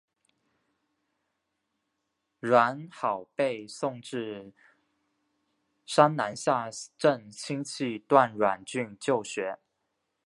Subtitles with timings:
[2.39, 4.51] 阮攸被送至
[5.85, 9.59] 山南下镇亲戚段阮俊就学。